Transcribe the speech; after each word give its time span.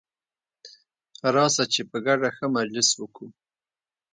راسه 1.35 1.63
چي 1.73 1.81
په 1.89 1.97
ګډه 2.05 2.29
ښه 2.37 2.45
مجلس 2.57 2.89
وکو. 2.95 3.25